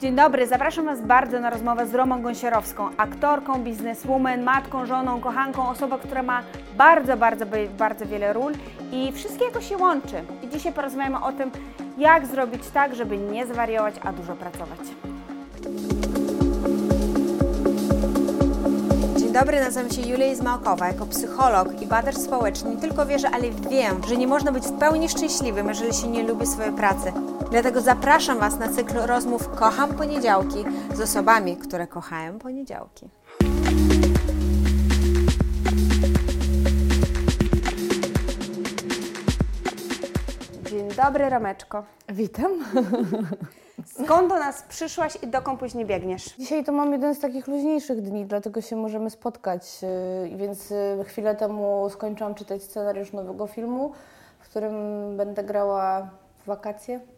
[0.00, 5.68] Dzień dobry, zapraszam Was bardzo na rozmowę z Romą Gąsiorowską, aktorką, bizneswoman, matką, żoną, kochanką,
[5.68, 6.42] osobą, która ma
[6.76, 7.44] bardzo, bardzo,
[7.78, 8.52] bardzo wiele ról
[8.92, 10.24] i wszystkie jakoś się łączy.
[10.42, 11.50] I dzisiaj porozmawiamy o tym,
[11.98, 14.80] jak zrobić tak, żeby nie zwariować, a dużo pracować.
[19.16, 20.86] Dzień dobry, nazywam się Julia Izmałkowa.
[20.86, 24.78] Jako psycholog i badacz społeczny nie tylko wierzę, ale wiem, że nie można być w
[24.78, 27.12] pełni szczęśliwym, jeżeli się nie lubi swojej pracy.
[27.54, 30.64] Dlatego zapraszam Was na cykl rozmów Kocham Poniedziałki
[30.94, 33.08] z osobami, które kochają poniedziałki.
[40.70, 41.84] Dzień dobry, Romeczko.
[42.08, 42.50] Witam.
[44.04, 46.24] Skąd do nas przyszłaś i dokąd później biegniesz?
[46.24, 49.82] Dzisiaj to mam jeden z takich luźniejszych dni, dlatego się możemy spotkać.
[50.30, 53.92] Yy, Więc yy, chwilę temu skończyłam czytać scenariusz nowego filmu,
[54.40, 54.74] w którym
[55.16, 56.10] będę grała
[56.42, 57.13] w wakacje.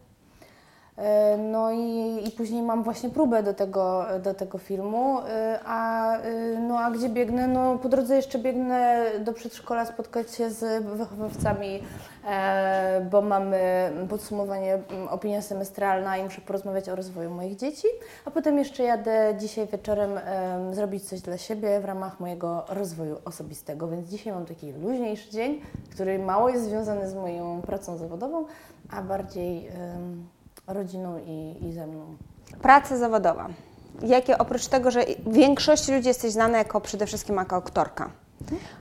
[0.97, 1.03] Yy,
[1.37, 5.19] No i, i później mam właśnie próbę do tego, do tego filmu.
[5.19, 7.47] Yy, A, yy, no, a gdzie biegnę?
[7.47, 11.83] No, po drodze jeszcze biegnę do przedszkola spotkać się z wychowawcami,
[12.27, 17.87] e, bo mamy podsumowanie, opinia semestralna i muszę porozmawiać o rozwoju moich dzieci.
[18.25, 23.17] A potem jeszcze jadę dzisiaj wieczorem em, zrobić coś dla siebie w ramach mojego rozwoju
[23.25, 23.87] osobistego.
[23.87, 25.61] Więc dzisiaj mam taki luźniejszy dzień,
[25.91, 28.45] który mało jest związany z moją pracą zawodową,
[28.89, 29.69] a bardziej
[30.67, 32.17] rodziną i, i ze mną.
[32.61, 33.47] Praca zawodowa.
[34.01, 38.09] Jakie oprócz tego, że większość ludzi jesteś znana jako przede wszystkim jako aktorka.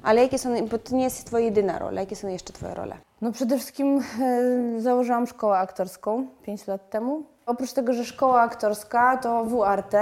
[0.03, 2.97] Ale jakie są, bo to nie jest Twoja jedyna rola, jakie są jeszcze Twoje role?
[3.21, 7.23] No przede wszystkim e, założyłam szkołę aktorską 5 lat temu.
[7.47, 9.93] Oprócz tego, że szkoła aktorska to WART.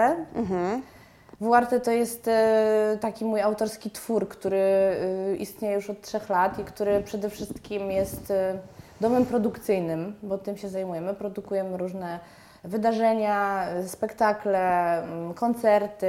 [1.41, 6.59] WART to jest e, taki mój autorski twór, który e, istnieje już od trzech lat
[6.59, 8.59] i który przede wszystkim jest e,
[9.01, 11.15] domem produkcyjnym, bo tym się zajmujemy.
[11.15, 12.19] Produkujemy różne
[12.65, 16.09] wydarzenia, spektakle, m, koncerty,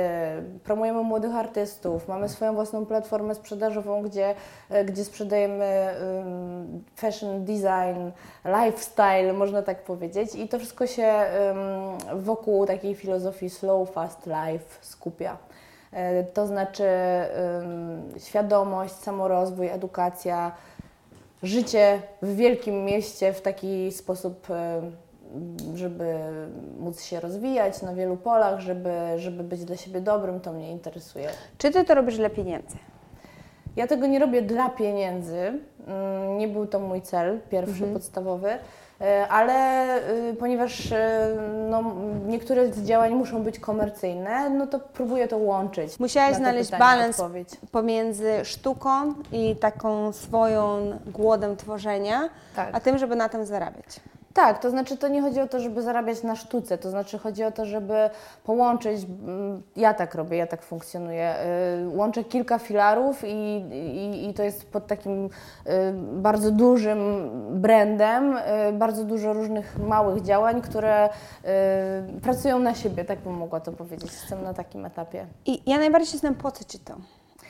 [0.64, 4.36] promujemy młodych artystów, mamy swoją własną platformę sprzedażową, gdzie,
[4.70, 5.94] e, gdzie sprzedajemy
[6.96, 8.12] fashion, design,
[8.46, 10.36] lifestyle, można tak powiedzieć.
[10.36, 11.14] I to wszystko się
[12.16, 15.38] wokół takiej filozofii slow, fast life skupia.
[15.92, 16.88] E, To znaczy
[18.18, 20.52] świadomość, samorozwój, edukacja,
[21.46, 24.82] życie w wielkim mieście w taki sposób, e,
[25.76, 26.16] żeby
[26.80, 31.30] móc się rozwijać na wielu polach, żeby, żeby być dla siebie dobrym, to mnie interesuje.
[31.58, 32.78] Czy Ty to robisz dla pieniędzy?
[33.76, 38.60] Ja tego nie robię dla pieniędzy, mm, nie był to mój cel pierwszy, podstawowy, e,
[39.30, 40.96] ale y, ponieważ y,
[41.70, 41.84] no,
[42.28, 46.00] niektóre z działań muszą być komercyjne, no to próbuję to łączyć.
[46.00, 47.50] Musiałaś znaleźć pytanie balans odpowiedź.
[47.72, 52.70] pomiędzy sztuką i taką swoją głodem tworzenia, Tak.
[52.74, 53.86] a tym, żeby na tym zarabiać.
[54.36, 57.44] Tak, to znaczy to nie chodzi o to, żeby zarabiać na sztuce, to znaczy chodzi
[57.44, 57.94] o to, żeby
[58.44, 61.36] połączyć, mm, ja tak robię, ja tak funkcjonuję,
[61.84, 65.30] y, łączę kilka filarów i, i, i to jest pod takim y,
[66.14, 67.30] bardzo dużym
[67.62, 71.10] brandem, y, bardzo dużo różnych małych działań, które
[72.22, 75.26] pracują na siebie, tak bym mogła to powiedzieć, jestem na takim etapie.
[75.46, 76.96] I ja najbardziej się zastanawiam, po co Ci to?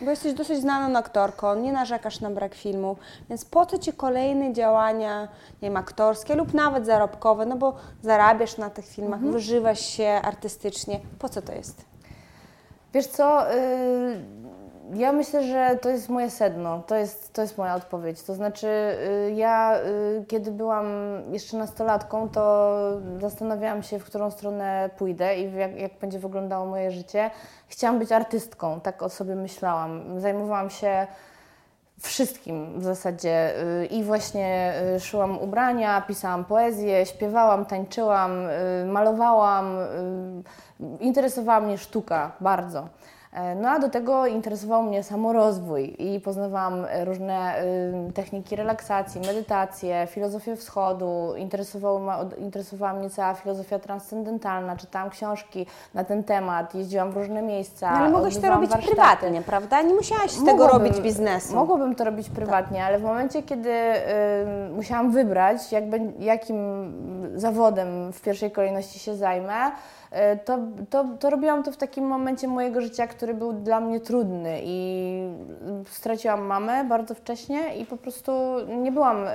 [0.02, 2.98] Bo jesteś dosyć znaną aktorką, nie narzekasz na brak filmu,
[3.30, 8.58] więc po co Ci kolejne działania, nie wiem, aktorskie lub nawet zarobkowe, no bo zarabiasz
[8.58, 11.00] na tych filmach, wyżywasz się artystycznie.
[11.20, 11.86] Po co to jest?
[12.94, 14.20] Wiesz co, y,
[14.94, 18.24] ja myślę, że to jest moje sedno, to jest, to jest moja odpowiedź.
[18.24, 20.86] To znaczy, y, ja y, kiedy byłam
[21.32, 22.76] jeszcze nastolatką, to
[23.22, 27.32] zastanawiałam się, w którą stronę pójdę i jak, jak będzie wyglądało moje życie.
[27.68, 30.20] Chciałam być artystką, tak o sobie myślałam.
[30.20, 31.08] Zajmowałam się
[32.00, 38.32] wszystkim w zasadzie y, i właśnie szyłam ubrania, pisałam poezję, śpiewałam, tańczyłam,
[38.86, 39.78] malowałam.
[41.00, 42.88] Interesowała mnie sztuka bardzo.
[43.36, 47.64] E, No a do tego interesował mnie samorozwój i poznawałam e, różne
[48.10, 51.34] y, techniki relaksacji, medytację, filozofię wschodu,
[52.38, 57.92] interesowała mnie cała filozofia transcendentalna, czytałam książki na ten temat, jeździłam w różne miejsca.
[57.92, 58.96] No, ale mogłeś to robić warsztaty.
[58.96, 59.82] prywatnie, prawda?
[59.82, 61.56] Nie musiałaś z tego robić biznesu.
[61.56, 63.96] Mogłabym to robić prywatnie, ale w momencie, kiedy y,
[64.76, 66.58] musiałam wybrać, jakby, jakim
[67.36, 69.72] zawodem w pierwszej kolejności się zajmę,
[70.46, 70.60] to,
[70.90, 75.20] to, to robiłam to w takim momencie mojego życia, który był dla mnie trudny i
[75.90, 78.32] straciłam mamę bardzo wcześnie i po prostu
[78.68, 79.32] nie byłam y,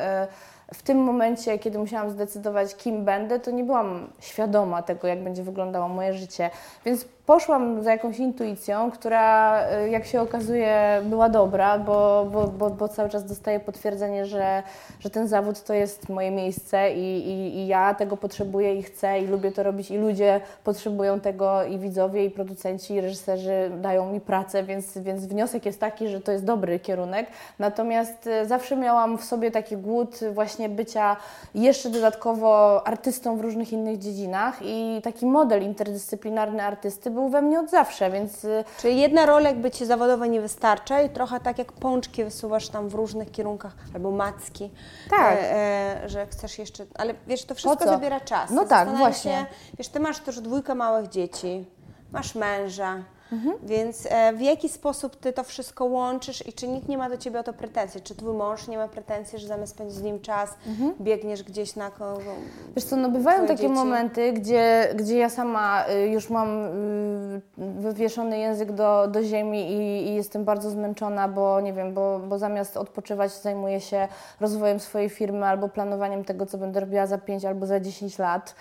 [0.75, 5.43] w tym momencie, kiedy musiałam zdecydować, kim będę, to nie byłam świadoma tego, jak będzie
[5.43, 6.51] wyglądało moje życie.
[6.85, 12.71] Więc poszłam za jakąś intuicją, która y, jak się okazuje była dobra, bo, bo, bo,
[12.71, 14.63] bo cały czas dostaję potwierdzenie, że,
[15.01, 19.21] że ten zawód to jest moje miejsce i, i, i ja tego potrzebuję i chcę
[19.21, 24.13] i lubię to robić i ludzie potrzebują tego i widzowie i producenci i reżyserzy dają
[24.13, 27.27] mi pracę, więc, więc wniosek jest taki, że to jest dobry kierunek.
[27.59, 31.17] Natomiast y, zawsze miałam w sobie taki głód właśnie bycia
[31.55, 37.61] jeszcze dodatkowo artystą w różnych innych dziedzinach i taki model interdyscyplinarny artysty był we mnie
[37.61, 41.59] od zawsze, więc y, Czyli jedna rola jakby Ci zawodowo nie wystarcza i trochę tak
[41.59, 44.71] jak pączki wysuwasz tam w różnych kierunkach, albo macki,
[45.11, 45.39] Tak.
[45.39, 45.57] e,
[46.05, 48.51] e, że chcesz jeszcze, ale wiesz, to wszystko zabiera czas.
[48.51, 49.33] No tak, właśnie.
[49.33, 49.47] Się,
[49.79, 51.65] wiesz, Ty masz też dwójkę małych dzieci,
[52.13, 52.97] masz męża,
[53.33, 53.55] Mhm.
[53.63, 57.17] więc e, w jaki sposób Ty to wszystko łączysz i czy nikt nie ma do
[57.17, 58.01] Ciebie o to pretensji?
[58.01, 60.95] Czy Twój mąż nie ma pretensji, że zamiast spędzić z nim czas, Mhm.
[61.01, 62.31] biegniesz gdzieś na kogo?
[62.77, 63.75] Wiesz co, no bywają takie dzieci?
[63.75, 70.07] momenty, gdzie, gdzie ja sama y, już mam y, wywieszony język do, do ziemi i,
[70.09, 74.09] i jestem bardzo zmęczona, bo nie wiem, bo, bo zamiast odpoczywać zajmuję się
[74.41, 78.55] rozwojem swojej firmy albo planowaniem tego, co będę robiła za 5 albo za 10 lat.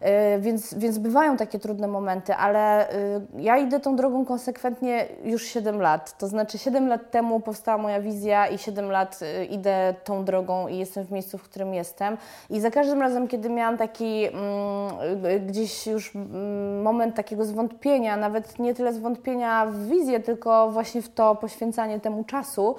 [0.00, 5.42] Y, Więc, więc bywają takie trudne momenty, ale y, ja idę tą drogą konsekwentnie już
[5.42, 6.18] 7 lat.
[6.18, 10.68] To znaczy 7 lat temu powstała moja wizja i 7 lat y, idę tą drogą
[10.68, 12.16] i jestem w miejscu, w którym jestem.
[12.50, 18.58] I za każdym razem, kiedy miałam taki mm, gdzieś już mm, moment takiego zwątpienia, nawet
[18.58, 22.76] nie tyle zwątpienia w wizję, tylko właśnie w to poświęcanie temu czasu,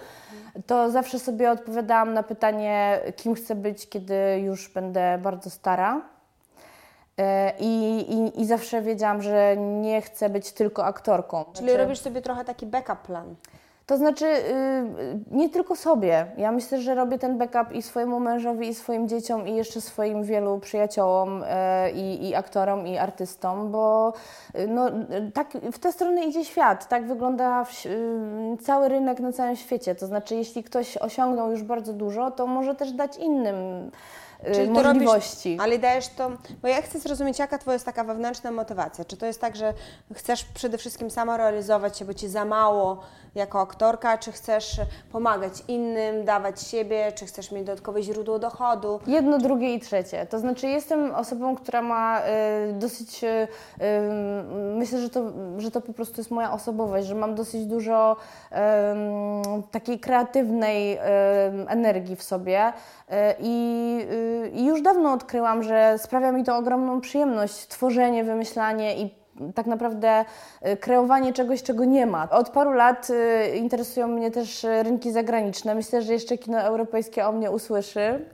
[0.68, 6.11] to zawsze sobie odpowiadałam na pytanie, kim chcę być, kiedy już będę bardzo stara.
[7.22, 11.46] E, I, i, I zawsze wiedziałam, że nie chcę być tylko aktorką.
[11.54, 13.36] Czyli Znaczy- robisz sobie trochę taki backup plan.
[13.86, 16.26] To znaczy, y, nie tylko sobie.
[16.38, 20.24] Ja myślę, że robię ten backup i swojemu mężowi, i swoim dzieciom, i jeszcze swoim
[20.24, 24.14] wielu przyjaciołom, e, i, i aktorom, i artystom, bo
[24.60, 26.88] y, no, y, tak w tę stronę idzie świat.
[26.88, 27.72] Tak wygląda w,
[28.62, 29.96] cały rynek na całym świecie.
[29.96, 33.56] To znaczy, jeśli ktoś osiągnął już bardzo dużo, to może też dać innym
[34.46, 35.50] Czyli to możliwości.
[35.50, 39.06] Robisz, ale dajesz to, bo ja chcę zrozumieć, jaka twoja jest taka wewnętrzna motywacja.
[39.06, 39.74] Czy to jest tak, że
[40.14, 43.04] chcesz przede wszystkim sama realizować się, bo ci za mało
[43.36, 44.82] jako aktorka, czy chcesz
[45.12, 49.00] pomagać innym, dawać siebie, czy chcesz mieć dodatkowe źródło dochodu?
[49.08, 50.26] Jedno, drugie i trzecie.
[50.26, 53.24] To znaczy, jestem osobą, która ma y, dosyć.
[53.24, 53.48] Y, y,
[54.76, 55.22] myślę, że to,
[55.58, 58.18] że to po prostu jest moja osobowość, że mam dosyć dużo
[58.52, 61.00] em, takiej kreatywnej
[61.68, 62.74] energii w sobie.
[63.12, 69.21] Y, y, i już dawno odkryłam, że sprawia mi to ogromną przyjemność tworzenie, wymyślanie i
[69.56, 70.26] tak naprawdę
[70.68, 72.30] y, kreowanie czegoś, czego nie ma.
[72.30, 75.76] Od paru lat y, interesują mnie też y, rynki zagraniczne.
[75.76, 78.26] Myślę, że jeszcze kino europejskie o mnie usłyszy.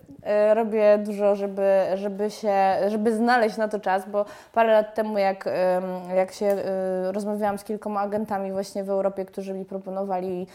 [0.53, 2.53] Robię dużo, żeby, żeby się,
[2.88, 5.49] żeby znaleźć na to czas, bo parę lat temu, jak,
[6.15, 6.55] jak się
[7.11, 10.47] rozmawiałam z kilkoma agentami właśnie w Europie, którzy mi proponowali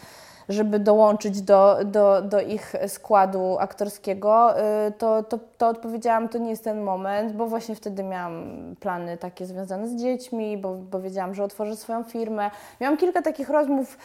[0.49, 6.49] żeby dołączyć do, do, do ich składu aktorskiego, y, to, to, to odpowiedziałam, to nie
[6.49, 8.45] jest ten moment, bo właśnie wtedy miałam
[8.79, 12.51] plany takie związane z dziećmi, bo, bo wiedziałam, że otworzę swoją firmę.
[12.81, 13.97] Miałam kilka takich rozmów,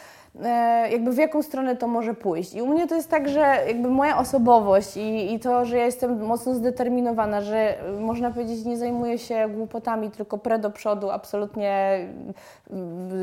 [0.91, 2.53] jakby w jaką stronę to może pójść.
[2.53, 5.85] I u mnie to jest tak, że jakby moja osobowość i, i to, że ja
[5.85, 11.09] jestem mocno zdeterminowana, że y, można powiedzieć, nie zajmuję się głupotami, tylko pre do przodu,
[11.09, 11.99] absolutnie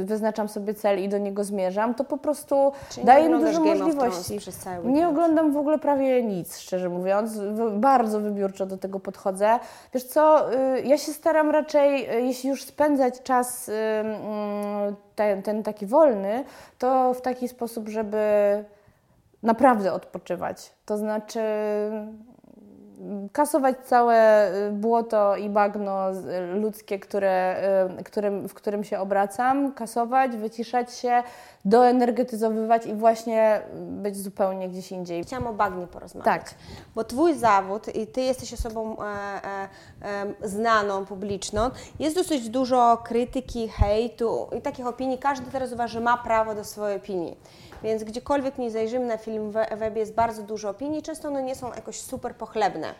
[0.05, 4.38] wyznaczam sobie cel i do niego zmierzam, to po prostu Czyli daje mi dużo możliwości.
[4.85, 7.38] Nie oglądam w ogóle prawie nic, szczerze mówiąc.
[7.73, 9.58] Bardzo wybiórczo do tego podchodzę.
[9.94, 15.43] Wiesz co, y, ja się staram raczej, y, jeśli już spędzać czas y, mm, ten,
[15.43, 16.44] ten taki wolny,
[16.79, 18.19] to w taki sposób, żeby
[19.43, 20.73] naprawdę odpoczywać.
[20.87, 21.41] To znaczy
[23.32, 26.15] kasować całe y, błoto i bagno y,
[26.55, 27.56] ludzkie, które,
[28.00, 31.22] y, którym, w którym się obracam, kasować, wyciszać się,
[31.65, 35.24] doenergetyzowywać i właśnie być zupełnie gdzieś indziej.
[35.24, 36.43] Chciałam o bagnie porozmawiać.
[36.43, 36.55] Tak.
[36.94, 39.05] Bo Twój zawód i Ty jesteś osobą e,
[40.03, 45.19] e, znaną, publiczną, jest dosyć dużo krytyki, hejtu i takich opinii.
[45.19, 47.36] Każdy teraz uważa, że ma prawo do swojej opinii.
[47.82, 51.54] Więc gdziekolwiek nie zajrzymy na film w webie jest bardzo dużo opinii, często one nie
[51.54, 52.94] są jakoś super pochlebne.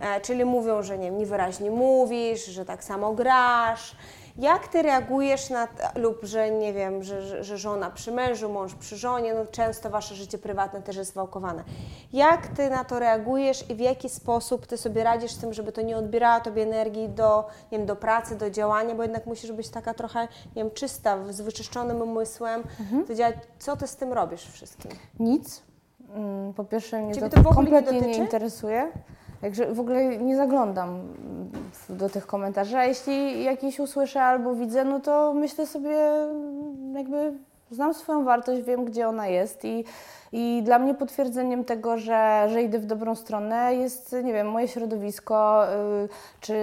[0.00, 3.96] E, czyli mówią, że nie wiem, niewyraźnie mówisz, że tak samo grasz.
[4.38, 8.96] Jak ty reagujesz na, lub że nie wiem, że, że, żona przy mężu, mąż przy
[8.96, 11.64] żonie, no często wasze życie prywatne też jest wałkowane.
[12.12, 15.72] Jak ty na to reagujesz i w jaki sposób ty sobie radzisz z tym, żeby
[15.72, 19.52] to nie odbierało tobie energii do, nie wiem, do pracy, do działania, bo jednak musisz
[19.52, 20.20] być taka trochę,
[20.56, 22.62] nie wiem, czysta, z wyczyszczonym umysłem,
[23.06, 23.34] to działać.
[23.58, 24.90] Co ty z tym robisz wszystkim?
[25.20, 25.62] Nic.
[26.14, 28.20] Mm, Po pierwsze mnie Ciebie to, to w ogóle nie kompletnie nie, dotyczy?
[28.20, 28.92] interesuje.
[29.44, 31.00] Także w ogóle nie zaglądam
[31.88, 35.96] do tych komentarzy, a jeśli jakiś usłyszę albo widzę, no to myślę sobie
[36.94, 37.32] jakby
[37.70, 39.84] znam swoją wartość, wiem gdzie ona jest i,
[40.32, 44.68] i dla mnie potwierdzeniem tego, że, że idę w dobrą stronę jest, nie wiem, moje
[44.68, 45.66] środowisko,
[46.04, 46.08] y,
[46.40, 46.54] czy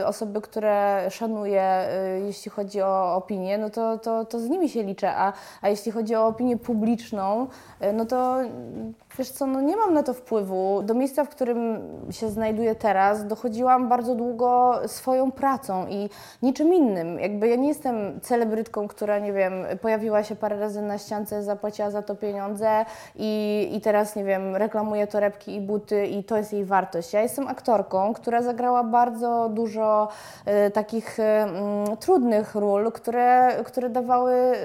[0.00, 1.88] y, osoby, które szanuję,
[2.18, 5.68] y, jeśli chodzi o opinię, no to, to, to z nimi się liczę, a, a
[5.68, 7.46] jeśli chodzi o opinię publiczną,
[7.94, 10.82] no to mm, wiesz co, no nie mam na to wpływu.
[10.84, 16.10] Do miejsca, w którym się znajduję teraz, dochodziłam bardzo długo swoją pracą i
[16.42, 17.20] niczym innym.
[17.20, 19.52] Jakby ja nie jestem celebrytką, która, nie wiem,
[19.82, 22.84] pojawiła się parę razy na ściance, zapłaciła za to pieniądze
[23.16, 27.12] i, i teraz, nie wiem, reklamuje torebki i buty i to jest jej wartość.
[27.12, 30.08] Ja jestem aktorką, która zagrała bardzo dużo
[30.44, 34.56] e, takich e, mm, trudnych ról, które, które dawały e,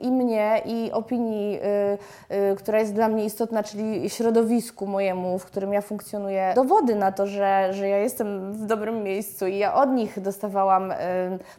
[0.00, 5.44] i mnie, i opinii, e, e, która jest dla mnie istotna, czyli środowisku mojemu, w
[5.44, 9.74] którym ja funkcjonuję, dowody na to, że, że ja jestem w dobrym miejscu i ja
[9.74, 10.96] od nich dostawałam e,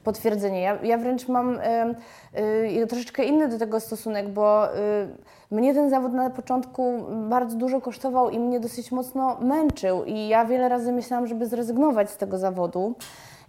[0.03, 0.62] potwierdzenie.
[0.62, 1.59] Ja, ja wręcz mam
[2.89, 4.67] troszeczkę inny do tego stosunek, bo
[5.51, 10.46] mnie ten zawód na początku bardzo dużo kosztował i mnie dosyć mocno męczył i ja
[10.46, 12.96] wiele razy myślałam, żeby zrezygnować z tego zawodu.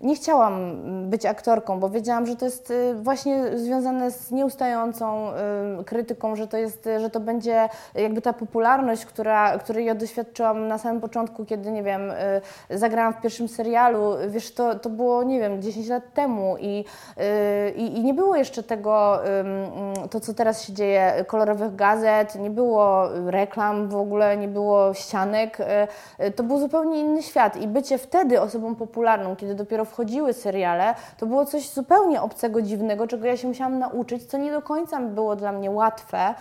[0.00, 0.74] Nie chciałam
[1.10, 5.30] być aktorką, bo wiedziałam, że to jest y, właśnie związane z nieustającą
[5.80, 10.68] y, krytyką, że to jest, że to będzie jakby ta popularność, która, której ja doświadczyłam
[10.68, 12.10] na samym początku, kiedy, nie wiem,
[12.70, 16.84] y, zagrałam w pierwszym serialu, wiesz, to, to było, nie wiem, 10 lat temu i,
[17.18, 19.18] y, i, i nie było jeszcze tego,
[20.10, 25.60] to co teraz się dzieje, kolorowych gazet, nie było reklam w ogóle, nie było ścianek,
[25.60, 30.32] y, y, to był zupełnie inny świat i bycie wtedy osobą popularną, kiedy dopiero wchodziły
[30.32, 34.62] seriale, to było coś zupełnie obcego, dziwnego, czego ja się musiałam nauczyć, co nie do
[34.62, 36.34] końca było dla mnie łatwe.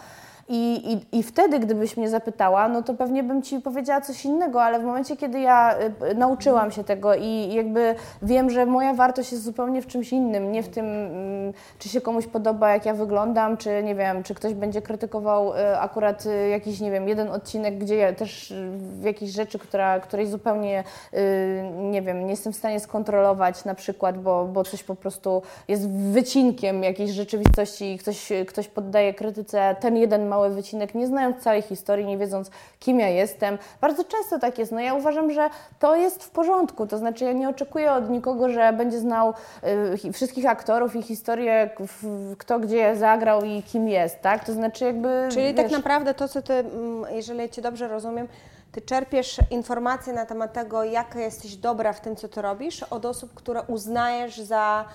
[0.49, 4.63] I, i, I wtedy, gdybyś mnie zapytała, no to pewnie bym ci powiedziała coś innego,
[4.63, 5.75] ale w momencie, kiedy ja
[6.11, 10.51] y, nauczyłam się tego i jakby wiem, że moja wartość jest zupełnie w czymś innym,
[10.51, 14.35] nie w tym, mm, czy się komuś podoba, jak ja wyglądam, czy nie wiem, czy
[14.35, 19.03] ktoś będzie krytykował y, akurat y, jakiś, nie wiem, jeden odcinek, gdzie ja też w
[19.03, 20.83] jakiejś rzeczy, która, której zupełnie,
[21.77, 25.89] nie wiem, nie jestem w stanie skontrolować na przykład, bo, bo coś po prostu jest
[25.89, 31.61] wycinkiem jakiejś rzeczywistości i ktoś, ktoś poddaje krytyce ten jeden mały wycinek, nie znając całej
[31.61, 33.57] historii, nie wiedząc, kim ja jestem.
[33.81, 34.71] Bardzo często tak jest.
[34.71, 36.87] No ja uważam, że to jest w porządku.
[36.87, 39.33] To znaczy, ja nie oczekuję od nikogo, że będzie znał
[40.05, 44.45] y, wszystkich aktorów i historię, w- kto gdzie zagrał i kim jest, tak?
[44.45, 45.29] To znaczy, jakby.
[45.31, 48.27] Czyli tak wiesz, naprawdę to, co ty, mm, jeżeli Cię dobrze rozumiem,
[48.71, 53.05] ty czerpiesz informacje na temat tego, jaka jesteś dobra w tym, co ty robisz, od
[53.05, 54.85] osób, które uznajesz za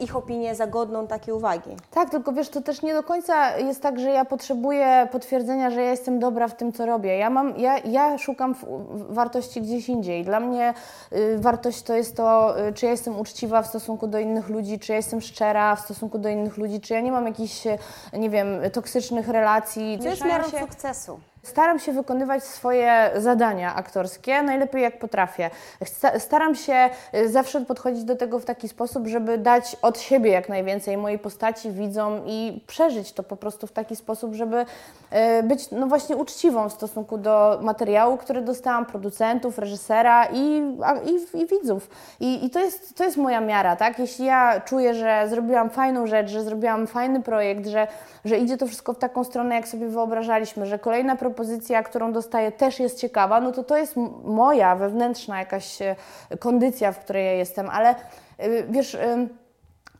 [0.00, 1.76] ich opinię, za godną takiej uwagi.
[1.90, 5.82] Tak, tylko wiesz, to też nie do końca jest tak, że ja potrzebuję potwierdzenia, że
[5.82, 7.18] ja jestem dobra w tym, co robię.
[7.18, 10.24] Ja, mam, ja, ja szukam w, w wartości gdzieś indziej.
[10.24, 10.74] Dla mnie
[11.12, 14.78] y, wartość to jest to, y, czy ja jestem uczciwa w stosunku do innych ludzi,
[14.78, 17.78] czy ja jestem szczera w stosunku do innych ludzi, czy ja nie mam jakichś, y,
[18.18, 19.98] nie wiem, toksycznych relacji.
[20.02, 21.20] Co jest miarą się- sukcesu?
[21.42, 25.50] Staram się wykonywać swoje zadania aktorskie najlepiej jak potrafię.
[25.84, 30.30] Sta- Staram się y, zawsze podchodzić do tego w taki sposób, żeby dać od siebie
[30.30, 35.42] jak najwięcej mojej postaci widzom i przeżyć to po prostu w taki sposób, żeby y,
[35.42, 40.62] być no właśnie uczciwą w stosunku do materiału, który dostałam, producentów, reżysera i,
[41.06, 41.90] i, i widzów.
[42.20, 43.98] I, i to, jest, to jest moja miara, tak?
[43.98, 47.86] Jeśli ja czuję, że zrobiłam fajną rzecz, że zrobiłam fajny projekt, że,
[48.24, 51.39] że idzie to wszystko w taką stronę, jak sobie wyobrażaliśmy, że kolejna propozycja,
[51.84, 55.96] którą dostaję, też jest ciekawa, no to to jest moja wewnętrzna jakaś e,
[56.38, 57.94] kondycja, w której ja jestem, ale
[58.44, 58.94] y, wiesz.
[58.94, 59.28] ym,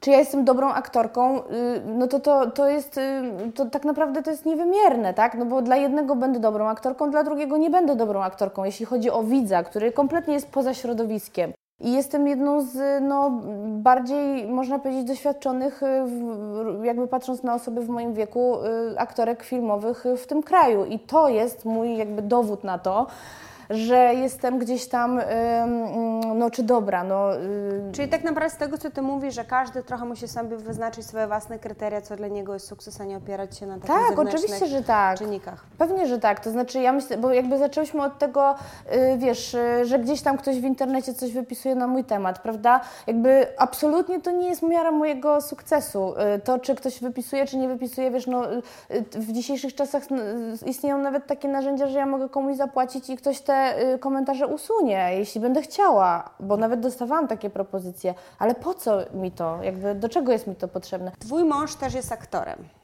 [0.01, 1.43] czy ja jestem dobrą aktorką, y,
[1.87, 5.35] no to, to, to jest, y, to tak naprawdę to jest niewymierne, tak?
[5.35, 9.11] No bo dla jednego będę dobrą aktorką, dla drugiego nie będę dobrą aktorką, jeśli chodzi
[9.11, 11.53] o widza, który kompletnie jest poza środowiskiem.
[11.81, 17.89] I jestem jedną z no, bardziej, można powiedzieć, doświadczonych, y, jakby patrząc na osoby w
[17.89, 18.57] moim wieku,
[18.93, 20.85] y, aktorek filmowych w tym kraju.
[20.85, 23.07] I to jest mój jakby dowód na to,
[23.71, 27.37] że jestem gdzieś tam, ym, no czy dobra, no...
[27.37, 31.07] y, Czyli tak naprawdę z tego, co ty mówisz, że każdy trochę musi sobie wyznaczyć
[31.07, 34.19] swoje własne kryteria, co dla niego jest sukces, a nie opierać się na takich Tak,
[34.19, 35.19] oczywiście, że tak.
[35.19, 35.65] czynnikach.
[35.79, 36.41] Pewnie, że tak.
[36.41, 38.55] To znaczy, ja myślę, bo jakby zaczęłyśmy od tego,
[39.15, 42.81] y, wiesz, y, że gdzieś tam ktoś w internecie coś wypisuje na mój temat, prawda?
[43.07, 46.15] Jakby absolutnie to nie jest miara mojego sukcesu.
[46.45, 48.43] To, czy ktoś wypisuje, czy nie wypisuje, wiesz, no,
[49.13, 50.03] w dzisiejszych czasach
[50.67, 53.60] istnieją nawet takie narzędzia, że ja mogę komuś zapłacić i ktoś te
[53.95, 58.15] y, komentarze usunie, jeśli będę chciała, bo nawet dostawałam takie propozycje.
[58.39, 59.59] Ale po co mi to?
[59.63, 61.13] Jakby do czego jest mi to potrzebne?
[61.19, 62.80] Twój mąż też jest aktorem.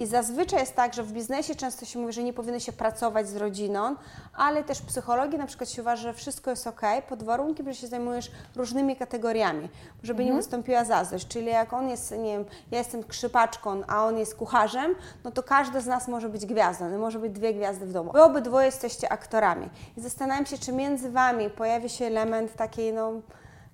[0.00, 3.28] I zazwyczaj jest tak, że w biznesie często się mówi, że nie powinno się pracować
[3.28, 3.96] z rodziną,
[4.34, 7.74] ale też w psychologii na przykład się uważa, że wszystko jest ok, pod warunkiem, że
[7.74, 9.68] się zajmujesz różnymi kategoriami,
[10.02, 11.28] żeby nie wystąpiła zazdrość.
[11.28, 15.42] Czyli jak on jest, nie wiem, ja jestem krzypaczką, a on jest kucharzem, no to
[15.42, 18.12] każdy z nas może być gwiazdą, no może być dwie gwiazdy w domu.
[18.12, 19.68] Wy obydwoje jesteście aktorami.
[19.96, 23.12] I zastanawiam się, czy między Wami pojawi się element takiej, no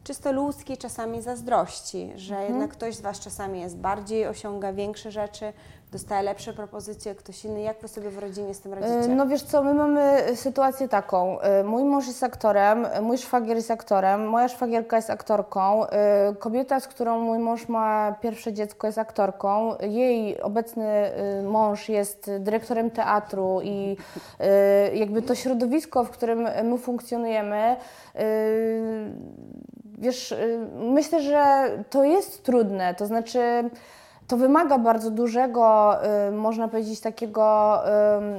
[0.07, 5.53] czysto ludzkiej czasami zazdrości, że jednak ktoś z Was czasami jest bardziej, osiąga większe rzeczy,
[5.93, 7.61] dostaje lepsze propozycje, ktoś inny.
[7.61, 9.15] Jak Wy sobie w rodzinie z tym radzicie?
[9.15, 11.39] No wiesz co, my mamy sytuację taką.
[11.61, 15.83] y, Mój mąż jest aktorem, mój szwagier jest aktorem, moja szwagierka jest aktorką.
[16.39, 19.77] Kobieta, z którą mój mąż ma pierwsze dziecko, jest aktorką.
[19.81, 21.11] Jej obecny
[21.45, 23.97] mąż jest dyrektorem teatru i
[24.95, 27.77] jakby to środowisko, w którym my funkcjonujemy,
[29.99, 32.95] wiesz, y, myślę, że to jest trudne.
[32.95, 33.71] To znaczy.
[34.29, 35.97] To wymaga bardzo dużego,
[36.29, 37.79] y, można powiedzieć, takiego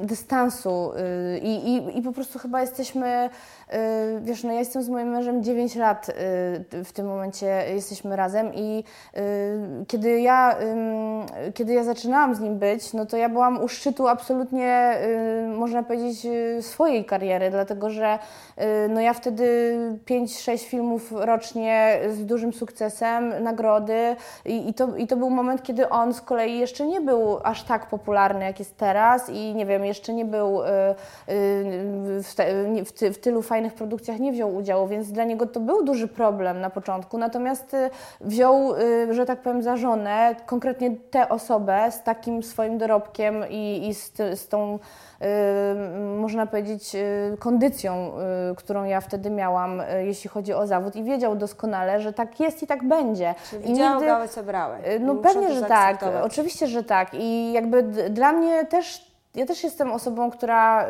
[0.04, 3.30] dystansu y, i, i, i po prostu chyba jesteśmy,
[4.21, 6.13] wiesz, no ja jestem z moim mężem 9 lat y,
[6.83, 8.83] w tym momencie jesteśmy razem i
[9.17, 10.57] y, kiedy ja,
[11.53, 14.97] kiedy ja zaczynałam z nim być, no to ja byłam u szczytu absolutnie,
[15.45, 18.19] y, można powiedzieć, y, swojej kariery, dlatego że
[18.57, 25.07] y, no ja wtedy 5-6 filmów rocznie z dużym sukcesem, nagrody i, i, to, i
[25.07, 28.77] to był moment, kiedy on z kolei jeszcze nie był aż tak popularny, jak jest
[28.77, 32.45] teraz i nie wiem, jeszcze nie był y, y, w, te,
[32.86, 36.08] w, ty, w tylu fajnych produkcjach nie wziął udziału, więc dla niego to był duży
[36.08, 37.90] problem na początku, natomiast y,
[38.22, 43.88] wziął, y, że tak powiem, za żonę konkretnie tę osobę z takim swoim dorobkiem i,
[43.88, 44.80] i z, z tą,
[45.22, 45.26] y,
[46.20, 46.96] można powiedzieć,
[47.40, 48.12] kondycją,
[48.58, 52.68] którą ja wtedy miałam, jeśli chodzi o zawód i wiedział doskonale, że tak jest i
[52.68, 53.36] tak będzie.
[53.50, 54.76] Czy I nigdy- co brały.
[54.76, 56.04] Y, No Muszą pewnie, że tak.
[56.24, 57.14] Oczywiście, że tak.
[57.14, 59.07] I jakby dla mnie też.
[59.38, 60.88] Ja też jestem osobą, która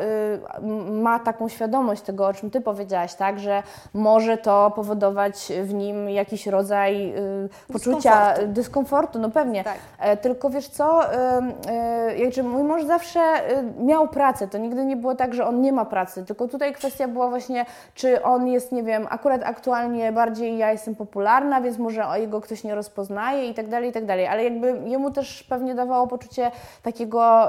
[0.92, 3.62] ma taką świadomość tego, o czym Ty powiedziałaś, tak, że
[3.94, 8.52] może to powodować w nim jakiś rodzaj y, poczucia Dyskomfortu.
[8.52, 9.64] dyskomfortu, no pewnie.
[9.64, 9.76] Tak.
[9.98, 14.96] E, tylko wiesz co, y, jakże mój mąż zawsze y, miał pracę, to nigdy nie
[14.96, 18.72] było tak, że on nie ma pracy, tylko tutaj kwestia była właśnie, czy on jest,
[18.72, 23.48] nie wiem, akurat aktualnie bardziej ja jestem popularna, więc może o jego ktoś nie rozpoznaje
[23.48, 26.50] i tak dalej, i tak dalej, ale jakby jemu też pewnie dawało poczucie
[26.82, 27.48] takiego,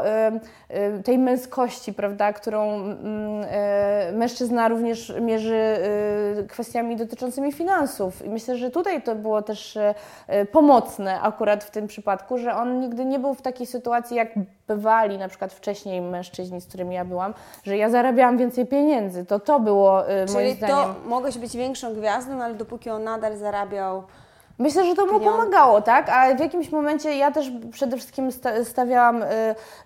[1.04, 5.78] tej męskości, prawda, którą mm, y, mężczyzna również mierzy
[6.40, 9.94] y, kwestiami dotyczącymi finansów i myślę, że tutaj to było też y,
[10.52, 14.30] pomocne akurat w tym przypadku, że on nigdy nie był w takiej sytuacji, jak
[14.68, 19.26] bywali na przykład wcześniej mężczyźni, z którymi ja byłam, że ja zarabiałam więcej pieniędzy.
[19.26, 20.76] To to było y, moim Czyli zdaniem.
[20.76, 24.04] to mogłeś być większą gwiazdą, ale dopóki on nadal zarabiał
[24.60, 26.10] Myślę, że to mu pomagało, tak?
[26.10, 29.26] A w jakimś momencie ja też przede wszystkim sta- stawiałam y,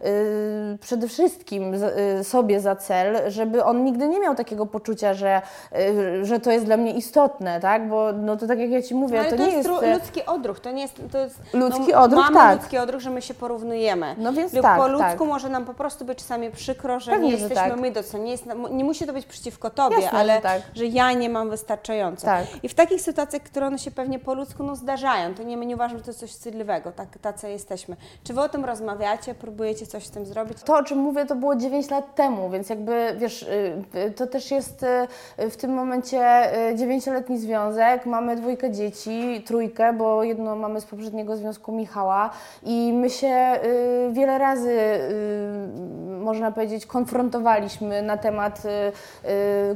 [0.06, 1.84] y, przede wszystkim z,
[2.20, 5.42] y, sobie za cel, żeby on nigdy nie miał takiego poczucia, że,
[5.80, 7.90] y, że to jest dla mnie istotne, tak?
[7.90, 9.84] Bo no to tak jak ja Ci mówię, No, to, to, nie jest, jest...
[9.84, 11.02] y, ludzki odruch, to nie jest...
[11.12, 12.58] To jest Ludzki no, odruch, mamy tak.
[12.60, 14.16] ludzki odruch, że my się porównujemy.
[14.18, 15.28] No więc Lub tak, po ludzku tak.
[15.28, 17.80] może nam po prostu być czasami przykro, że Pewnie, nie jesteśmy tak.
[17.80, 18.18] my do co.
[18.18, 20.62] Nie, jest, nie musi to być przeciwko Tobie, Jasne, ale że tak.
[20.76, 22.26] że ja nie mam wystarczająco.
[22.26, 22.46] Tak.
[22.64, 25.66] I w takich sytuacjach, które one się pewnie po ludzku no, zdarzają, to nie, my
[25.66, 27.96] nie uważam, że to jest coś wstydliwego, tak, tacy jesteśmy.
[28.24, 30.58] Czy Wy o tym rozmawiacie, próbujecie coś z tym zrobić?
[30.64, 34.28] To, o czym mówię, to było 9 lat temu, więc jakby, wiesz, y, y, to
[34.28, 34.86] też jest
[35.40, 40.86] y, w tym momencie y, dziewięcioletni związek, mamy dwójkę dzieci, trójkę, bo jedno mamy z
[40.86, 42.30] poprzedniego związku Michała.
[42.64, 43.60] I my się
[44.12, 44.80] wiele razy,
[46.20, 48.62] można powiedzieć, konfrontowaliśmy na temat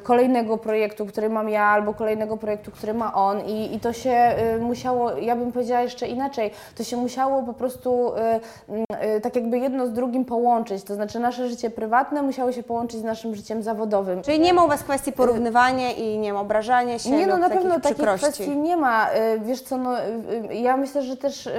[0.04, 3.42] kolejnego projektu, który mam ja, albo kolejnego projektu, który ma on.
[3.46, 7.54] I, i to się y, musiało, ja bym powiedziała jeszcze inaczej, to się musiało po
[7.54, 12.52] prostu y, y, tak jakby jedno z drugim połączyć, to znaczy nasze życie prywatne musiało
[12.52, 14.22] się połączyć z naszym życiem zawodowym.
[14.22, 17.50] Czyli nie ma u Was kwestii porównywania i nie ma obrażania się Nie, no na
[17.50, 18.26] pewno takich przykrości.
[18.26, 19.08] kwestii nie ma.
[19.10, 20.04] Y, Wiesz co, no, y,
[20.52, 21.52] y, ja myślę, że też y,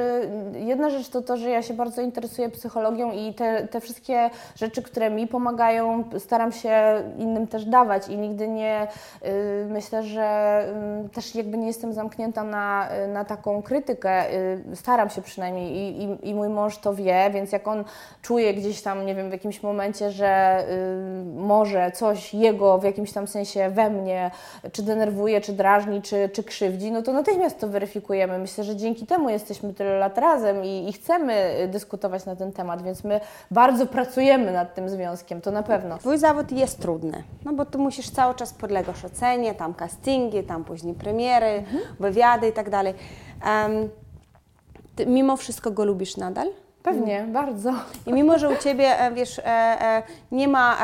[0.55, 4.83] jedna rzecz to to, że ja się bardzo interesuję psychologią i te, te wszystkie rzeczy,
[4.83, 8.87] które mi pomagają, staram się innym też dawać i nigdy nie,
[9.27, 10.65] y, myślę, że
[11.07, 14.33] y, też jakby nie jestem zamknięta na, y, na taką krytykę.
[14.73, 17.85] y, Staram się przynajmniej i, i, i mój mąż to wie, więc jak on
[18.23, 23.12] czuje gdzieś tam, nie wiem, w jakimś momencie, że y, może coś jego w jakimś
[23.12, 24.31] tam sensie we mnie
[24.73, 28.38] czy denerwuje, czy drażni, czy, czy krzywdzi, no to natychmiast to weryfikujemy.
[28.38, 32.83] Myślę, że dzięki temu jesteśmy tyle lat razem i, i chcemy dyskutować na ten temat,
[32.83, 35.99] więc my bardzo pracujemy nad tym związkiem, to na pewno.
[35.99, 40.64] Twój zawód jest trudny, no bo tu musisz cały czas podlegasz ocenie, tam castingi, tam
[40.64, 41.83] później premiery, Mhm.
[42.01, 42.94] wywiady i tak dalej.
[44.97, 46.49] Ty mimo wszystko go lubisz nadal?
[46.83, 47.73] Pewnie, bardzo.
[48.07, 50.79] I mimo, że u Ciebie, e, wiesz, e, e, nie ma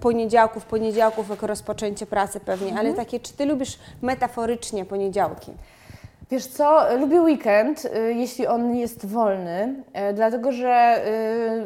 [0.00, 5.52] poniedziałków, poniedziałków jako rozpoczęcie pracy pewnie, ale takie, czy Ty lubisz metaforycznie poniedziałki?
[6.30, 9.74] Wiesz co, lubię weekend, y, jeśli on jest wolny,
[10.10, 11.02] y, dlatego że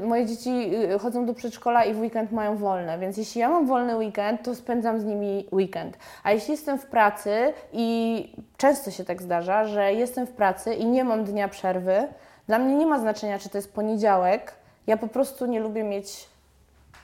[0.02, 0.70] y, moje dzieci
[1.00, 4.54] chodzą do przedszkola i w weekend mają wolne, więc jeśli ja mam wolny weekend, to
[4.54, 5.98] spędzam z nimi weekend.
[6.22, 10.86] A jeśli jestem w pracy i często się tak zdarza, że jestem w pracy i
[10.86, 12.08] nie mam dnia przerwy,
[12.46, 14.52] dla mnie nie ma znaczenia, czy to jest poniedziałek,
[14.86, 16.28] ja po prostu nie lubię mieć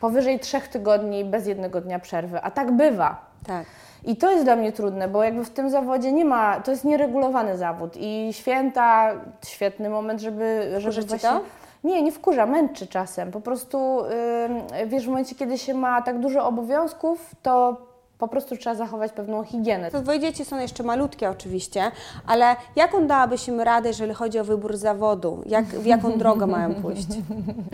[0.01, 3.27] powyżej trzech tygodni bez jednego dnia przerwy, a tak bywa.
[3.47, 3.67] Tak.
[4.07, 6.85] I to jest dla mnie trudne, bo jakby w tym zawodzie nie ma, to jest
[6.85, 9.13] nieregulowany zawód i święta,
[9.47, 11.29] świetny moment, żeby, żeby właśnie...
[11.29, 11.41] to?
[11.85, 13.31] Nie, nie wkurza, męczy czasem.
[13.31, 17.77] Po prostu, ym, wiesz, w momencie, kiedy się ma tak dużo obowiązków, to
[18.19, 19.91] po prostu trzeba zachować pewną higienę.
[19.91, 21.91] To Twoje dzieci są jeszcze malutkie oczywiście,
[22.27, 25.43] ale jaką dałabyś im radę, jeżeli chodzi o wybór zawodu?
[25.47, 27.07] Jak, w jaką drogę mają pójść?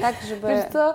[0.01, 0.95] Tak, żeby, Wiesz co,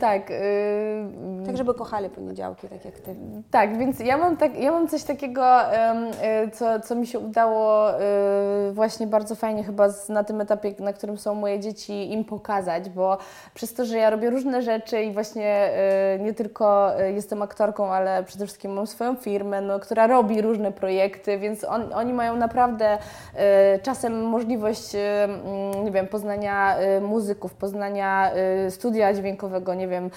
[0.00, 3.16] tak, ym, tak, żeby kochali poniedziałki, tak jak Ty.
[3.50, 7.90] Tak, więc ja mam, tak, ja mam coś takiego, y, co, co mi się udało
[7.90, 12.24] y, właśnie bardzo fajnie chyba z, na tym etapie, na którym są moje dzieci, im
[12.24, 13.18] pokazać, bo
[13.54, 15.70] przez to, że ja robię różne rzeczy i właśnie
[16.16, 20.42] y, nie tylko y, jestem aktorką, ale przede wszystkim mam swoją firmę, no, która robi
[20.42, 23.38] różne projekty, więc on, oni mają naprawdę y,
[23.82, 28.30] czasem możliwość, y, mm, nie wiem, poznania y, muzyków, poznania
[28.70, 30.10] studia dźwiękowego, nie wiem,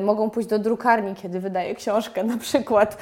[0.00, 2.96] mogą pójść do drukarni, kiedy wydaje książkę na przykład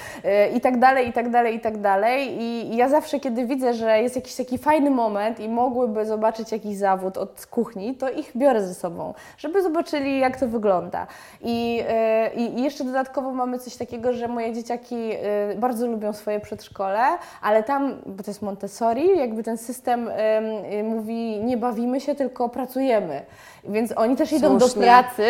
[0.57, 2.43] i tak dalej, i tak dalej, i tak dalej.
[2.43, 6.53] I, I ja zawsze, kiedy widzę, że jest jakiś taki fajny moment i mogłyby zobaczyć
[6.53, 11.07] jakiś zawód od kuchni, to ich biorę ze sobą, żeby zobaczyli, jak to wygląda.
[11.41, 11.85] I,
[12.37, 15.13] i jeszcze dodatkowo mamy coś takiego, że moje dzieciaki
[15.53, 17.03] y, bardzo lubią swoje przedszkole,
[17.43, 22.49] ale tam, bo to jest Montessori, jakby ten system y, mówi, nie bawimy się, tylko
[22.49, 23.23] pracujemy.
[23.65, 24.83] Więc oni też idą do Słusznie.
[24.83, 25.25] pracy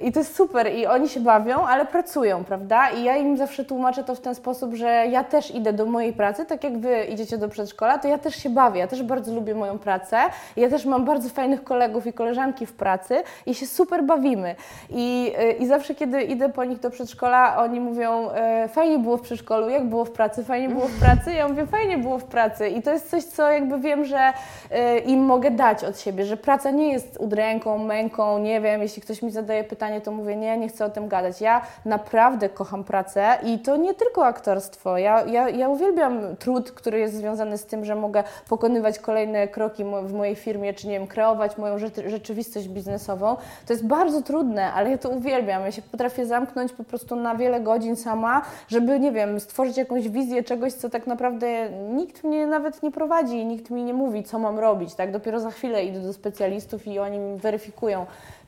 [0.00, 2.90] i to jest super i oni się bawią, ale pracują, prawda?
[2.90, 6.12] I ja im zawsze tłumaczę to w ten sposób, że ja też idę do mojej
[6.12, 9.34] pracy, tak jak wy idziecie do przedszkola, to ja też się bawię, ja też bardzo
[9.34, 10.16] lubię moją pracę,
[10.56, 14.54] ja też mam bardzo fajnych kolegów i koleżanki w pracy i się super bawimy.
[14.90, 19.16] I, y, i zawsze, kiedy idę po nich do przedszkola, oni mówią, e, fajnie było
[19.16, 22.24] w przedszkolu, jak było w pracy, fajnie było w pracy, ja mówię, fajnie było w
[22.24, 24.32] pracy i to jest coś, co jakby wiem, że
[24.70, 29.02] e, im mogę dać od siebie, że praca nie jest udręką, męką, nie wiem, jeśli
[29.02, 31.40] ktoś mi zadaje pytanie, to mówię, nie, nie chcę o tym gadać.
[31.40, 34.98] Ja naprawdę kocham pracę i to nie tylko aktorstwo.
[34.98, 39.84] Ja, ja, ja uwielbiam trud, który jest związany z tym, że mogę pokonywać kolejne kroki
[40.02, 43.36] w mojej firmie, czy nie wiem, kreować moją rzeczy- rzeczywistość biznesową.
[43.66, 45.62] To jest bardzo trudne, ale ja to uwielbiam.
[45.62, 50.08] Ja się potrafię zamknąć po prostu na wiele godzin sama, żeby, nie wiem, stworzyć jakąś
[50.08, 54.38] wizję czegoś, co tak naprawdę nikt mnie nawet nie prowadzi nikt mi nie mówi, co
[54.38, 55.12] mam robić, tak?
[55.12, 57.55] Dopiero za chwilę idę do specjalistów i oni mi weryfikują,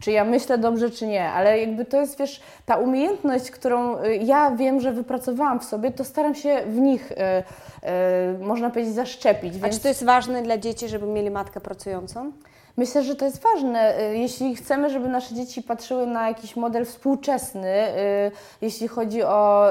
[0.00, 4.16] czy ja myślę dobrze, czy nie, ale jakby to jest, wiesz, ta umiejętność, którą y,
[4.16, 8.94] ja wiem, że wypracowałam w sobie, to staram się w nich, y, y, można powiedzieć,
[8.94, 9.54] zaszczepić.
[9.56, 9.76] A Więc...
[9.76, 12.32] czy to jest ważne dla dzieci, żeby mieli matkę pracującą?
[12.78, 14.00] Myślę, że to jest ważne.
[14.00, 19.68] Y, Jeśli chcemy, żeby nasze dzieci patrzyły na jakiś model współczesny, y, jeśli chodzi o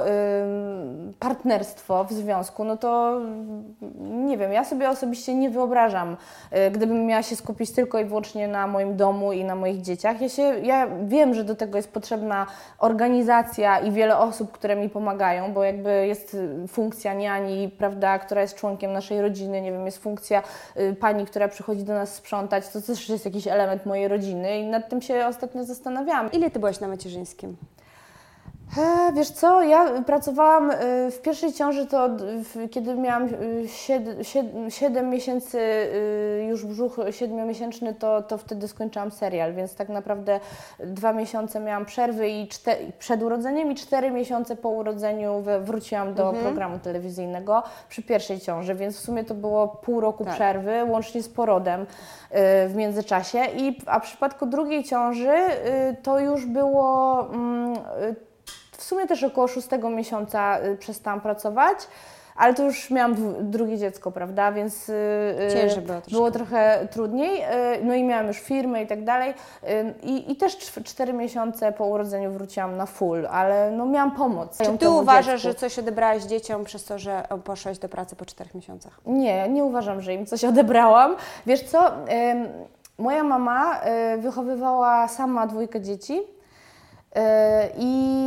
[1.20, 6.18] partnerstwo w związku, no to mm, nie wiem, ja sobie osobiście nie wyobrażam,
[6.68, 10.22] y, gdybym miała się skupić tylko i wyłącznie na moim domu i na moich dzieciach.
[10.22, 12.48] Ja, się, ja wiem, że do tego jest potrzebna
[12.80, 18.56] organizacja i wiele osób, które mi pomagają, bo jakby jest funkcja niani, prawda, która jest
[18.56, 20.44] członkiem naszej rodziny, nie wiem, jest funkcja
[21.00, 24.90] pani, która przychodzi do nas sprzątać, to też jest jakiś element mojej rodziny i nad
[24.90, 26.32] tym się ostatnio zastanawiałam.
[26.32, 27.58] Ile Ty byłaś na macierzyńskim?
[28.78, 30.76] E, Wiesz co, ja pracowałam y,
[31.12, 32.10] w pierwszej ciąży, to
[32.72, 33.30] kiedy miałam
[34.70, 40.40] 7 miesięcy, y, już brzuch siedmiomiesięczny, to, to wtedy skończyłam serial, więc tak naprawdę
[40.80, 46.34] dwa miesiące miałam przerwy i czte, przed urodzeniem i cztery miesiące po urodzeniu wróciłam do
[46.34, 50.34] programu telewizyjnego przy pierwszej ciąży, więc w sumie to było pół roku Tak.
[50.34, 51.86] przerwy, łącznie z porodem y,
[52.68, 53.40] w międzyczasie.
[53.58, 58.27] I, a w przypadku drugiej ciąży y, to już było mm, y,
[58.88, 61.78] sumie też około szóstego miesiąca y, przestałam pracować,
[62.36, 63.16] ale to już miałam
[63.52, 64.94] drugie dziecko, prawda, więc y,
[65.50, 66.12] y, Ciężej było troszkę.
[66.12, 67.44] było trochę trudniej.
[67.84, 69.34] No i miałam już firmę i tak dalej.
[70.04, 74.58] I, i też cztery miesiące po urodzeniu wróciłam na full, ale no miałam pomoc.
[74.58, 75.48] Czy Ty uważasz, dziecku.
[75.48, 79.00] że coś odebrałaś dzieciom przez to, że poszłaś do pracy po czterech miesiącach?
[79.06, 81.16] Nie, nie uważam, że im coś odebrałam.
[81.46, 81.92] Wiesz co,
[82.98, 83.82] moja mama
[84.18, 86.37] wychowywała sama dwójkę dzieci.
[87.18, 88.18] E, I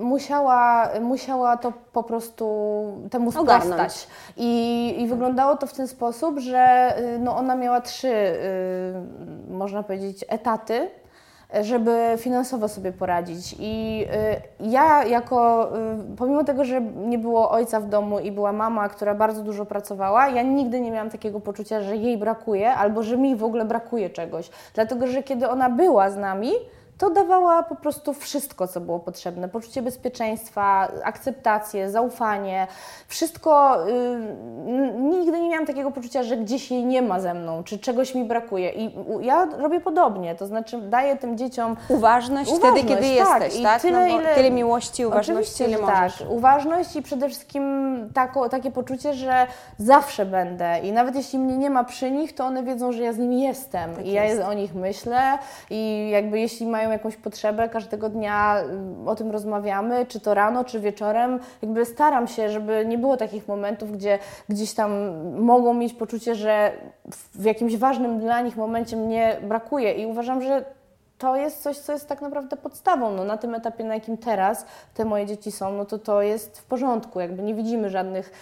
[0.00, 2.44] musiała, musiała to po prostu
[3.10, 3.64] temu Ogarnąć.
[3.64, 4.08] sprostać.
[4.36, 9.82] I, I wyglądało to w ten sposób, że y, no ona miała trzy, y, można
[9.82, 10.90] powiedzieć, etaty
[11.60, 13.56] żeby finansowo sobie poradzić.
[13.58, 14.04] I
[14.60, 15.70] y, ja jako,
[16.12, 19.66] y, pomimo tego, że nie było ojca w domu i była mama, która bardzo dużo
[19.66, 23.64] pracowała, ja nigdy nie miałam takiego poczucia, że jej brakuje albo że mi w ogóle
[23.64, 24.50] brakuje czegoś.
[24.74, 26.52] Dlatego, że kiedy ona była z nami,
[26.98, 29.48] to dawała po prostu wszystko, co było potrzebne.
[29.48, 32.66] Poczucie bezpieczeństwa, akceptację, zaufanie.
[33.08, 33.76] Wszystko.
[33.88, 33.92] Y,
[34.66, 38.24] n- nigdy miałam takiego poczucia, że gdzieś jej nie ma ze mną, czy czegoś mi
[38.24, 38.70] brakuje.
[38.70, 38.90] I
[39.20, 43.42] ja robię podobnie, to znaczy daję tym dzieciom Uważność, Uważność, wtedy, kiedy tak.
[43.42, 43.82] jesteś, tak?
[43.82, 46.18] tyle, no, ile- tyle miłości, uważności, ile że możesz.
[46.18, 47.62] Tak, uważność i przede wszystkim
[48.14, 49.46] tako, takie poczucie, że
[49.78, 53.12] zawsze będę i nawet jeśli mnie nie ma przy nich, to one wiedzą, że ja
[53.12, 54.42] z nimi jestem Tak i ja jest.
[54.42, 55.38] o nich myślę
[55.70, 58.62] i jakby jeśli mają jakąś potrzebę, każdego dnia
[59.06, 63.16] y, o tym rozmawiamy, czy to rano, czy wieczorem, jakby staram się, żeby nie było
[63.16, 64.18] takich momentów, gdzie
[64.48, 64.90] gdzieś tam
[65.48, 66.72] mogą mieć poczucie, że
[67.34, 70.64] w jakimś ważnym dla nich momencie mnie brakuje i uważam, że
[71.18, 73.14] to jest coś, co jest tak naprawdę podstawą.
[73.14, 76.58] No, na tym etapie, na jakim teraz te moje dzieci są, no to to jest
[76.58, 77.20] w porządku.
[77.20, 78.32] Jakby nie widzimy żadnych,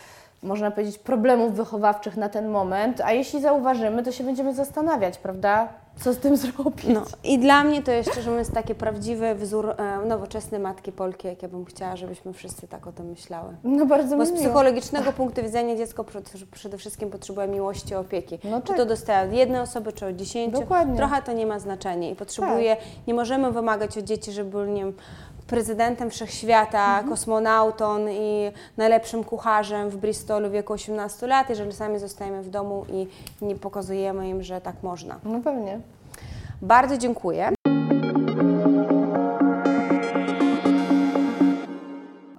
[0.43, 5.69] można powiedzieć, problemów wychowawczych na ten moment, a jeśli zauważymy, to się będziemy zastanawiać, prawda?
[6.01, 6.85] Co z tym zrobić?
[6.89, 11.29] No i dla mnie to jest szczerze mówiąc taki prawdziwy wzór e, nowoczesnej matki Polki,
[11.29, 13.57] jak ja bym chciała, żebyśmy wszyscy tak o tym myślały.
[13.65, 14.41] No bardzo Bo z miło.
[14.41, 18.39] psychologicznego punktu widzenia dziecko przed- przede wszystkim potrzebuje miłości, opieki.
[18.45, 18.77] No Czy tak.
[18.77, 20.97] to dostaje od jednej osoby, czy od dziesięciu, Dokładnie.
[20.97, 21.09] Tak.
[21.09, 24.93] trochę to nie ma znaczenia i potrzebuje, nie możemy wymagać od dzieci, żeby nie wiem,
[25.47, 27.09] prezydentem wszechświata, Mhm.
[27.09, 32.85] kosmonautą i najlepszym kucharzem w Bristolu w wieku 18 lat, jeżeli sami zostajemy w domu
[32.93, 33.07] i
[33.45, 35.19] nie pokazujemy im, że tak można.
[35.25, 35.81] No pewnie.
[36.63, 37.49] Bardzo dziękuję.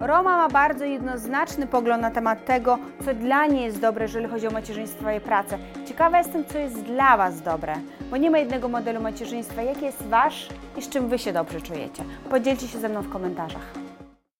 [0.08, 4.46] Roma ma bardzo jednoznaczny pogląd na temat tego, co dla niej jest dobre, jeżeli chodzi
[4.46, 5.58] o macierzyństwo i pracę.
[5.86, 7.74] Ciekawa jestem, co jest dla Was dobre,
[8.10, 9.62] bo nie ma jednego modelu macierzyństwa.
[9.62, 12.04] Jaki jest Wasz i z czym Wy się dobrze czujecie?
[12.30, 13.87] Podzielcie się ze mną w komentarzach.